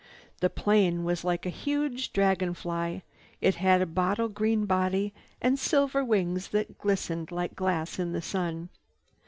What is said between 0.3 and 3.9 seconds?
The plane was like a huge dragon fly. It had a